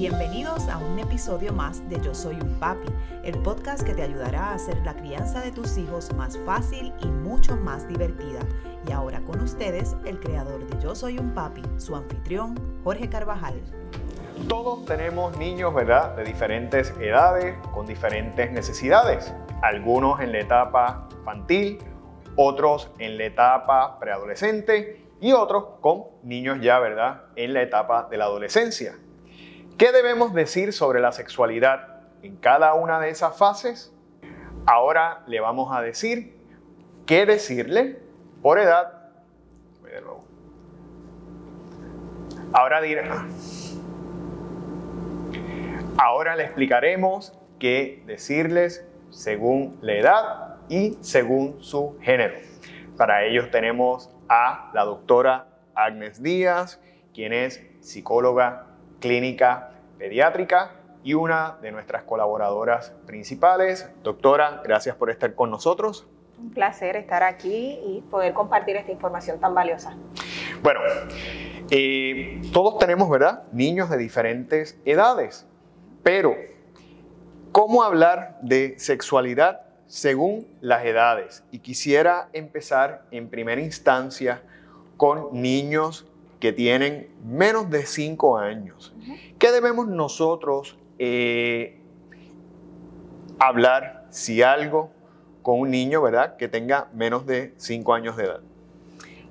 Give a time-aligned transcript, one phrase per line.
[0.00, 2.88] Bienvenidos a un episodio más de Yo Soy un Papi,
[3.22, 7.06] el podcast que te ayudará a hacer la crianza de tus hijos más fácil y
[7.06, 8.40] mucho más divertida.
[8.88, 13.60] Y ahora con ustedes, el creador de Yo Soy un Papi, su anfitrión, Jorge Carvajal.
[14.48, 19.34] Todos tenemos niños, ¿verdad?, de diferentes edades, con diferentes necesidades.
[19.60, 21.78] Algunos en la etapa infantil,
[22.36, 28.16] otros en la etapa preadolescente y otros con niños ya, ¿verdad?, en la etapa de
[28.16, 28.94] la adolescencia.
[29.80, 33.90] ¿Qué debemos decir sobre la sexualidad en cada una de esas fases?
[34.66, 36.36] Ahora le vamos a decir
[37.06, 37.98] qué decirle
[38.42, 39.08] por edad.
[42.52, 43.26] Ahora dirá.
[45.96, 52.34] Ahora le explicaremos qué decirles según la edad y según su género.
[52.98, 56.82] Para ello tenemos a la doctora Agnes Díaz,
[57.14, 58.66] quien es psicóloga
[59.00, 60.72] clínica pediátrica
[61.02, 63.90] y una de nuestras colaboradoras principales.
[64.02, 66.06] Doctora, gracias por estar con nosotros.
[66.38, 69.96] Un placer estar aquí y poder compartir esta información tan valiosa.
[70.62, 70.80] Bueno,
[71.70, 73.44] eh, todos tenemos, ¿verdad?
[73.52, 75.46] Niños de diferentes edades,
[76.02, 76.34] pero
[77.52, 81.44] ¿cómo hablar de sexualidad según las edades?
[81.50, 84.42] Y quisiera empezar en primera instancia
[84.96, 86.09] con niños
[86.40, 88.94] que tienen menos de 5 años.
[89.38, 91.78] ¿Qué debemos nosotros eh,
[93.38, 94.90] hablar si algo
[95.42, 98.40] con un niño, ¿verdad?, que tenga menos de 5 años de edad.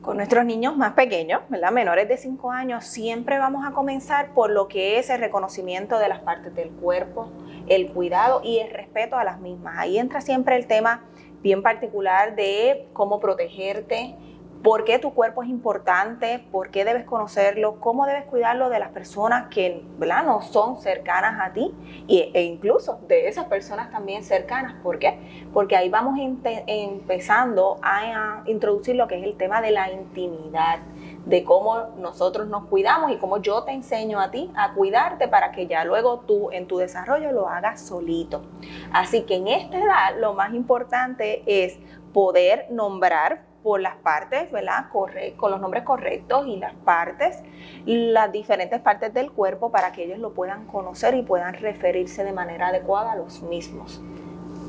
[0.01, 1.71] Con nuestros niños más pequeños, ¿verdad?
[1.71, 6.07] menores de 5 años, siempre vamos a comenzar por lo que es el reconocimiento de
[6.07, 7.29] las partes del cuerpo,
[7.67, 9.75] el cuidado y el respeto a las mismas.
[9.77, 11.03] Ahí entra siempre el tema
[11.41, 14.15] bien particular de cómo protegerte,
[14.63, 18.89] por qué tu cuerpo es importante, por qué debes conocerlo, cómo debes cuidarlo de las
[18.89, 21.73] personas que no son cercanas a ti
[22.07, 24.73] e incluso de esas personas también cercanas.
[24.83, 25.47] ¿Por qué?
[25.53, 30.79] Porque ahí vamos empezando a, introducir lo que es el tema de la intimidad,
[31.25, 35.51] de cómo nosotros nos cuidamos y cómo yo te enseño a ti a cuidarte para
[35.51, 38.41] que ya luego tú en tu desarrollo lo hagas solito.
[38.91, 41.79] Así que en esta edad lo más importante es
[42.13, 44.85] poder nombrar por las partes, ¿verdad?
[44.91, 47.43] Corre, con los nombres correctos y las partes,
[47.85, 52.31] las diferentes partes del cuerpo para que ellos lo puedan conocer y puedan referirse de
[52.31, 54.01] manera adecuada a los mismos.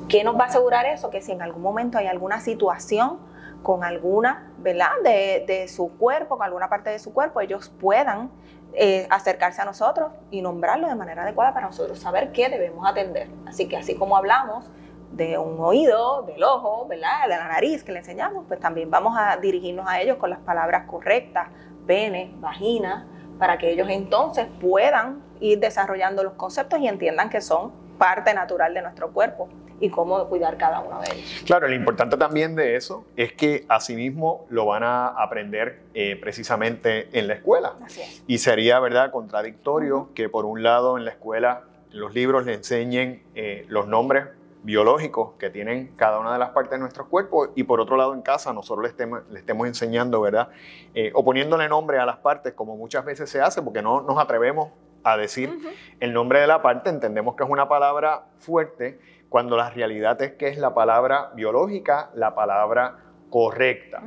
[0.09, 1.11] ¿Qué nos va a asegurar eso?
[1.11, 3.19] Que si en algún momento hay alguna situación
[3.63, 4.91] con alguna, ¿verdad?
[5.05, 8.31] De, su cuerpo, con alguna parte de su cuerpo, ellos puedan
[8.73, 13.29] eh, acercarse a nosotros y nombrarlo de manera adecuada para nosotros saber qué debemos atender.
[13.47, 14.71] Así que así como hablamos
[15.13, 17.23] de un oído, del ojo, ¿verdad?
[17.25, 20.39] de la nariz que le enseñamos, pues también vamos a dirigirnos a ellos con las
[20.41, 21.49] palabras correctas,
[21.87, 23.07] pene, vagina,
[23.39, 28.73] para que ellos entonces puedan ir desarrollando los conceptos y entiendan que son parte natural
[28.75, 29.49] de nuestro cuerpo
[29.81, 31.43] y cómo cuidar cada uno de ellos.
[31.47, 37.09] Claro, lo importante también de eso es que asimismo lo van a aprender eh, precisamente
[37.19, 37.75] en la escuela.
[37.83, 38.23] Así es.
[38.27, 43.23] Y sería, ¿verdad?, contradictorio que por un lado en la escuela los libros le enseñen
[43.35, 44.27] eh, los nombres
[44.63, 48.15] biológicos que tienen cada una de las partes de nuestro cuerpo y por otro lado
[48.15, 50.51] en casa nosotros le estemos, le estemos enseñando, ¿verdad?
[50.95, 54.19] Eh, o poniéndole nombre a las partes como muchas veces se hace porque no nos
[54.19, 54.71] atrevemos
[55.03, 55.59] a decir
[55.99, 59.01] el nombre de la parte, entendemos que es una palabra fuerte
[59.31, 62.99] cuando la realidad es que es la palabra biológica, la palabra
[63.31, 64.03] correcta.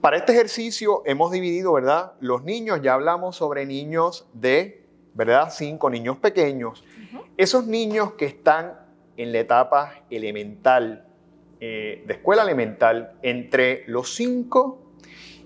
[0.00, 2.12] Para este ejercicio hemos dividido, ¿verdad?
[2.20, 5.48] Los niños, ya hablamos sobre niños de, ¿verdad?
[5.50, 6.84] Cinco niños pequeños.
[7.36, 8.85] Esos niños que están
[9.16, 11.06] en la etapa elemental,
[11.60, 14.78] eh, de escuela elemental, entre los 5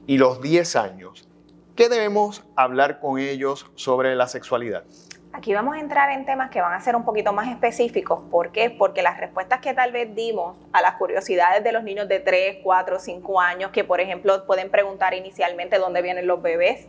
[0.06, 1.28] y los 10 años.
[1.76, 4.84] ¿Qué debemos hablar con ellos sobre la sexualidad?
[5.32, 8.20] Aquí vamos a entrar en temas que van a ser un poquito más específicos.
[8.30, 8.68] ¿Por qué?
[8.68, 12.58] Porque las respuestas que tal vez dimos a las curiosidades de los niños de 3,
[12.64, 16.88] 4, 5 años, que por ejemplo pueden preguntar inicialmente dónde vienen los bebés,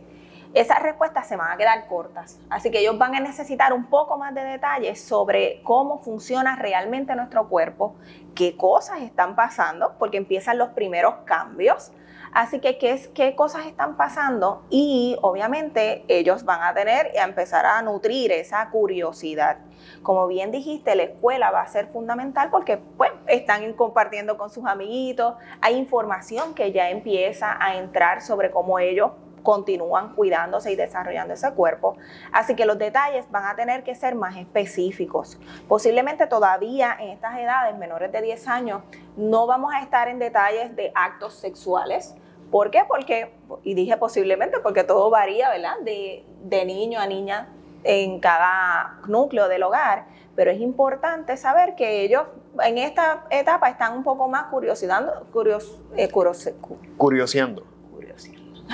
[0.54, 2.38] esas respuestas se van a quedar cortas.
[2.50, 7.14] Así que ellos van a necesitar un poco más de detalles sobre cómo funciona realmente
[7.14, 7.94] nuestro cuerpo,
[8.34, 11.92] qué cosas están pasando, porque empiezan los primeros cambios.
[12.34, 17.66] Así que qué, qué cosas están pasando y obviamente ellos van a tener a empezar
[17.66, 19.58] a nutrir esa curiosidad.
[20.02, 24.64] Como bien dijiste, la escuela va a ser fundamental porque pues, están compartiendo con sus
[24.64, 29.10] amiguitos, hay información que ya empieza a entrar sobre cómo ellos
[29.42, 31.96] continúan cuidándose y desarrollando ese cuerpo.
[32.32, 35.38] Así que los detalles van a tener que ser más específicos.
[35.68, 38.82] Posiblemente todavía en estas edades, menores de 10 años,
[39.16, 42.14] no vamos a estar en detalles de actos sexuales.
[42.50, 42.82] ¿Por qué?
[42.86, 45.78] Porque, y dije posiblemente porque todo varía, ¿verdad?
[45.84, 47.48] De, niño a niña
[47.84, 50.06] en cada núcleo del hogar,
[50.36, 52.24] pero es importante saber que ellos
[52.62, 57.71] en esta etapa están un poco más curiosidando, curios, eh, curioseando.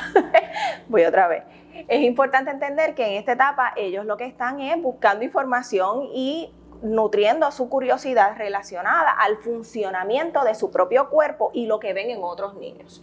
[0.88, 1.44] Voy otra vez.
[1.86, 6.52] Es importante entender que en esta etapa ellos lo que están es buscando información y
[6.82, 12.22] nutriendo su curiosidad relacionada al funcionamiento de su propio cuerpo y lo que ven en
[12.22, 13.02] otros niños.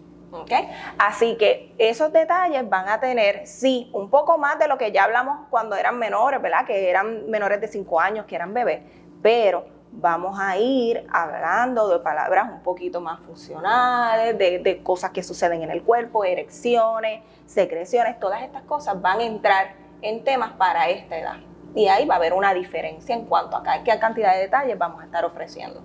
[0.98, 5.06] Así que esos detalles van a tener, sí, un poco más de lo que ya
[5.06, 6.66] hablamos cuando eran menores, ¿verdad?
[6.66, 8.82] Que eran menores de 5 años, que eran bebés,
[9.22, 9.66] pero
[9.96, 15.64] vamos a ir hablando de palabras un poquito más funcionales, de, de, cosas que suceden
[15.64, 21.18] en el cuerpo, erecciones, secreciones, todas estas cosas van a entrar en temas para esta
[21.18, 21.38] edad.
[21.74, 25.02] Y ahí va a haber una diferencia en cuanto a qué cantidad de detalles vamos
[25.02, 25.84] a estar ofreciendo.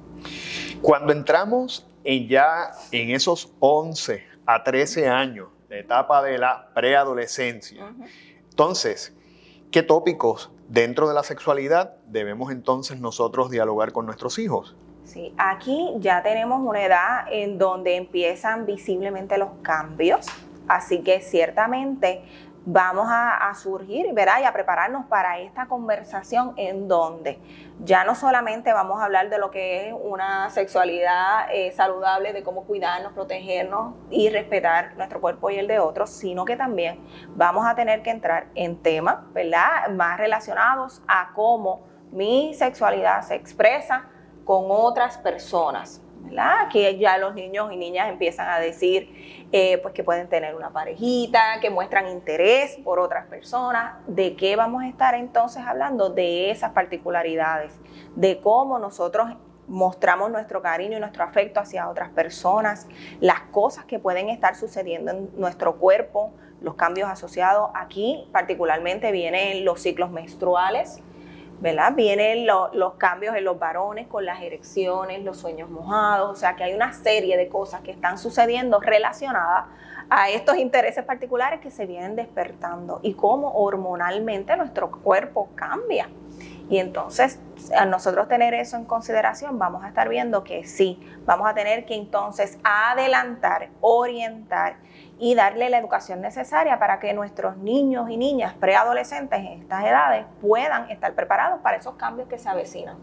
[0.83, 7.93] Cuando entramos en ya en esos 11 a 13 años, la etapa de la preadolescencia.
[8.51, 9.15] Entonces,
[9.71, 14.77] ¿qué tópicos dentro de la sexualidad debemos entonces nosotros dialogar con nuestros hijos?
[15.05, 20.27] Sí, aquí ya tenemos una edad en donde empiezan visiblemente los cambios,
[20.69, 22.23] así que ciertamente
[22.67, 24.41] vamos a, surgir ¿verdad?
[24.41, 27.41] y a prepararnos para esta conversación en donde
[27.83, 32.43] ya no solamente vamos a hablar de lo que es una sexualidad eh, saludable, de
[32.43, 37.01] cómo cuidarnos, protegernos y respetar nuestro cuerpo y el de otros, sino que también
[37.35, 39.89] vamos a tener que entrar en temas ¿verdad?
[39.91, 44.05] más relacionados a cómo mi sexualidad se expresa
[44.45, 46.03] con otras personas.
[46.23, 46.69] ¿Verdad?
[46.71, 50.71] Que ya los niños y niñas empiezan a decir eh, pues que pueden tener una
[50.71, 53.95] parejita, que muestran interés por otras personas.
[54.07, 56.11] ¿De qué vamos a estar entonces hablando?
[56.11, 57.73] De esas particularidades,
[58.15, 59.29] de cómo nosotros
[59.71, 62.89] mostramos nuestro cariño y nuestro afecto hacia otras personas,
[63.21, 67.71] las cosas que pueden estar sucediendo en nuestro cuerpo, los cambios asociados.
[67.75, 71.01] Aquí particularmente vienen los ciclos menstruales,
[71.61, 71.93] ¿verdad?
[71.95, 76.65] Vienen los cambios en los varones con las erecciones, los sueños mojados, o sea que
[76.65, 79.67] hay una serie de cosas que están sucediendo relacionadas
[80.09, 86.09] a estos intereses particulares que se vienen despertando y cómo hormonalmente nuestro cuerpo cambia.
[86.71, 87.41] Y entonces,
[87.77, 91.85] al nosotros tener eso en consideración, vamos a estar viendo que sí, vamos a tener
[91.85, 94.77] que entonces adelantar, orientar
[95.19, 100.27] y darle la educación necesaria para que nuestros niños y niñas preadolescentes en estas edades
[100.41, 102.97] puedan estar preparados para esos cambios que se avecinan.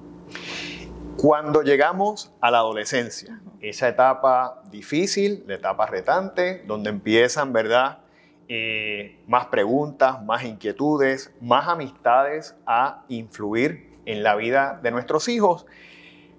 [1.17, 7.99] Cuando llegamos a la adolescencia, esa etapa difícil, la etapa retante, donde empiezan, ¿verdad?
[8.49, 15.65] Eh, más preguntas, más inquietudes, más amistades a influir en la vida de nuestros hijos.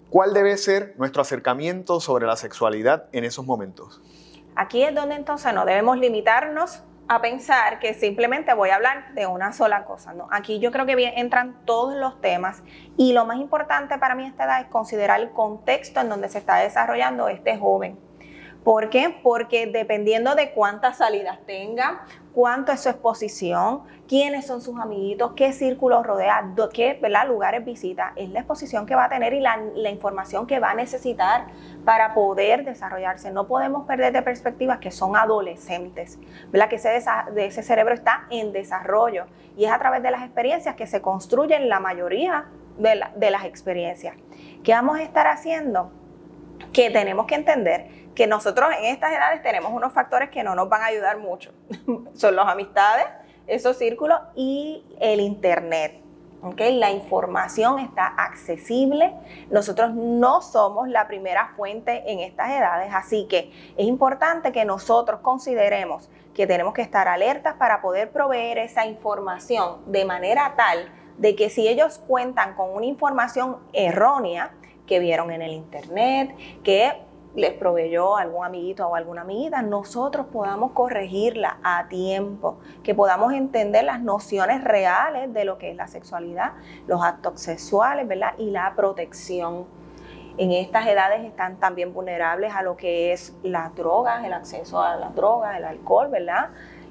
[0.09, 4.01] ¿Cuál debe ser nuestro acercamiento sobre la sexualidad en esos momentos?
[4.57, 9.27] Aquí es donde entonces no debemos limitarnos a pensar que simplemente voy a hablar de
[9.27, 10.15] una sola cosa.
[10.15, 12.63] No, aquí yo creo que entran todos los temas
[12.97, 16.39] y lo más importante para mí esta edad es considerar el contexto en donde se
[16.39, 17.99] está desarrollando este joven.
[18.65, 19.19] ¿Por qué?
[19.23, 25.53] Porque dependiendo de cuántas salidas tenga, cuánto es su exposición, quiénes son sus amiguitos, qué
[25.53, 30.47] círculos rodea, qué lugares visita, es la exposición que va a tener y la, información
[30.47, 31.47] que va a necesitar
[31.85, 33.31] para poder desarrollarse.
[33.31, 36.19] No podemos perder de perspectiva que son adolescentes,
[36.51, 36.69] ¿verdad?
[36.69, 39.27] que ese, cerebro está en desarrollo
[39.57, 42.47] y es a través de las experiencias que se construyen la mayoría
[42.77, 44.15] de, de las experiencias.
[44.63, 45.91] ¿Qué vamos a estar haciendo?
[46.79, 50.69] Que tenemos que entender que nosotros en estas edades tenemos unos factores que no nos
[50.69, 51.53] van a ayudar mucho.
[52.15, 53.05] Son las amistades,
[53.49, 56.01] esos círculos y el Internet.
[56.41, 56.77] ¿okay?
[56.77, 59.13] La información está accesible.
[59.51, 65.19] Nosotros no somos la primera fuente en estas edades, así que es importante que nosotros
[65.21, 71.35] consideremos que tenemos que estar alertas para poder proveer esa información de manera tal de
[71.35, 74.53] que si ellos cuentan con una información errónea
[74.89, 76.93] que vieron en el Internet, que
[77.35, 83.85] les proveyó algún amiguito o alguna amiguita, nosotros podamos corregirla a tiempo, que podamos entender
[83.85, 86.55] las nociones reales de lo que es la sexualidad,
[86.87, 88.35] los actos sexuales, ¿verdad?
[88.39, 89.67] Y la protección.
[90.37, 94.97] En estas edades están también vulnerables a lo que es las drogas, el acceso a
[94.97, 96.51] las drogas, el alcohol, ¿verdad?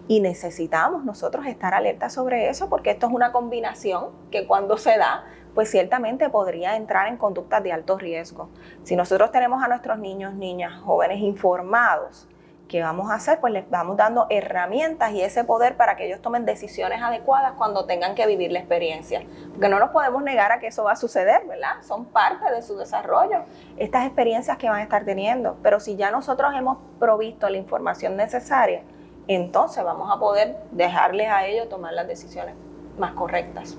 [0.09, 4.97] Y necesitamos nosotros estar alertas sobre eso porque esto es una combinación que cuando se
[4.97, 8.49] da pues ciertamente podría entrar en conductas de alto riesgo.
[8.83, 12.27] Si nosotros tenemos a nuestros niños, niñas, jóvenes informados,
[12.67, 13.39] ¿qué vamos a hacer?
[13.39, 17.85] Pues les vamos dando herramientas y ese poder para que ellos tomen decisiones adecuadas cuando
[17.85, 19.23] tengan que vivir la experiencia.
[19.51, 21.81] Porque no nos podemos negar a que eso va a suceder, ¿verdad?
[21.81, 23.43] Son parte de su desarrollo,
[23.77, 25.57] estas experiencias que van a estar teniendo.
[25.63, 28.83] Pero si ya nosotros hemos provisto la información necesaria,
[29.27, 32.55] entonces vamos a poder dejarles a ellos tomar las decisiones
[32.97, 33.75] más correctas.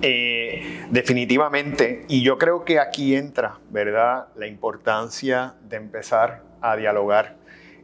[0.00, 7.36] Eh, definitivamente, y yo creo que aquí entra, ¿verdad?, la importancia de empezar a dialogar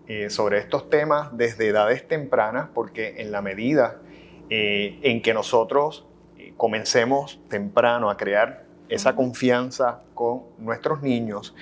[0.06, 4.00] eh, sobre estos temas desde edades tempranas, porque en la medida
[4.48, 6.06] eh, en que nosotros
[6.56, 11.54] comencemos temprano a crear esa confianza con nuestros niños,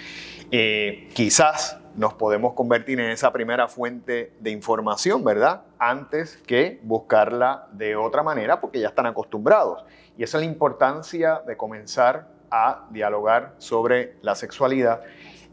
[1.15, 5.63] quizás nos podemos convertir en esa primera fuente de información, ¿verdad?
[5.79, 9.85] Antes que buscarla de otra manera porque ya están acostumbrados.
[10.17, 15.03] Y esa es la importancia de comenzar a dialogar sobre la sexualidad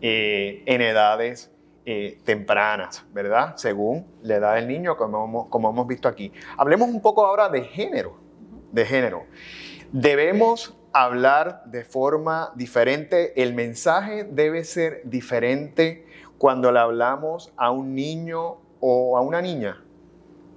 [0.02, 1.52] eh, en edades
[1.86, 3.56] eh, tempranas, ¿verdad?
[3.56, 6.32] Según la edad del niño, como hemos, como hemos visto aquí.
[6.58, 8.20] Hablemos un poco ahora de género,
[8.72, 9.24] de género.
[9.92, 16.06] Debemos hablar de forma diferente, el mensaje debe ser diferente
[16.40, 19.84] cuando le hablamos a un niño o a una niña?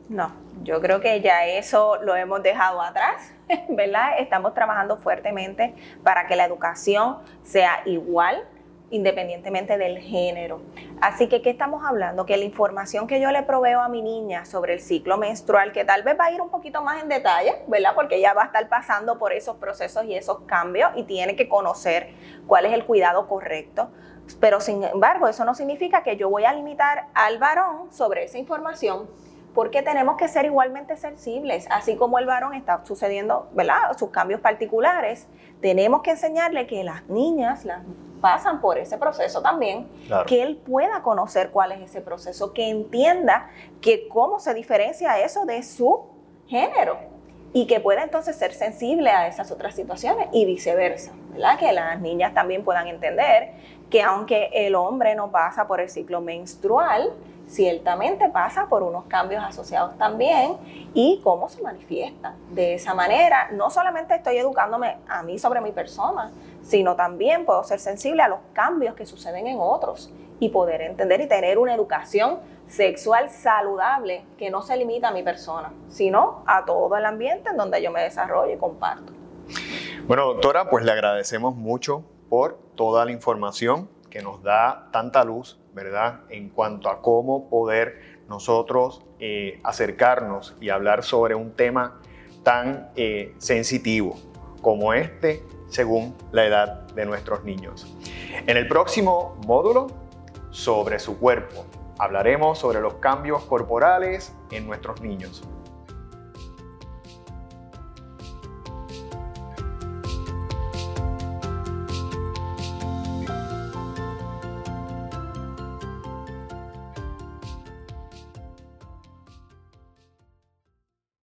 [0.09, 0.31] No,
[0.63, 3.35] yo creo que ya eso lo hemos dejado atrás,
[3.69, 4.19] ¿verdad?
[4.19, 5.75] Estamos trabajando fuertemente
[6.05, 8.45] para que la educación sea igual
[8.91, 10.61] independientemente del género.
[11.01, 12.27] Así que, ¿qué estamos hablando?
[12.27, 15.85] Que la información que yo le proveo a mi niña sobre el ciclo menstrual, que
[15.85, 17.95] tal vez va a ir un poquito más en detalle, ¿verdad?
[17.95, 21.49] Porque ella va a estar pasando por esos procesos y esos cambios y tiene que
[21.49, 22.11] conocer
[22.47, 23.89] cuál es el cuidado correcto.
[24.41, 28.39] Pero sin embargo, eso no significa que yo voy a limitar al varón sobre esa
[28.39, 29.09] información
[29.55, 33.97] porque tenemos que ser igualmente sensibles, así como el varón está sucediendo, ¿verdad?
[33.99, 35.27] Sus cambios particulares,
[35.61, 37.83] tenemos que enseñarle que las niñas las
[38.21, 39.89] pasan por ese proceso también,
[40.27, 45.45] que él pueda conocer cuál es ese proceso, que entienda que cómo se diferencia eso
[45.45, 46.07] de su
[46.47, 47.12] género
[47.53, 51.59] y que pueda entonces ser sensible a esas otras situaciones y viceversa, ¿verdad?
[51.59, 53.51] Que las niñas también puedan entender
[53.91, 57.13] que aunque el hombre no pasa por el ciclo menstrual,
[57.47, 60.57] ciertamente pasa por unos cambios asociados también
[60.95, 62.35] y cómo se manifiesta.
[62.51, 66.31] De esa manera, no solamente estoy educándome a mí sobre mi persona,
[66.63, 71.21] sino también puedo ser sensible a los cambios que suceden en otros y poder entender
[71.21, 72.39] y tener una educación
[72.73, 77.59] sexual saludable que no se limita a mi persona, sino a todo el ambiente en
[77.59, 79.13] donde yo me desarrollo y comparto.
[80.07, 85.61] Bueno, doctora, pues le agradecemos mucho por toda la información que nos da tanta luz,
[85.75, 86.21] ¿verdad?
[86.31, 92.01] En cuanto a cómo poder nosotros eh, acercarnos y hablar sobre un tema
[92.43, 94.17] tan eh, sensitivo
[94.63, 97.95] como este según la edad de nuestros niños.
[98.47, 99.89] En el próximo módulo
[100.51, 101.67] sobre su cuerpo
[101.99, 105.43] hablaremos sobre los cambios corporales en nuestros niños.